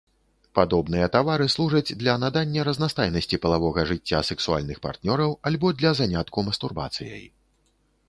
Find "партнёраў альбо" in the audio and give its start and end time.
4.89-5.67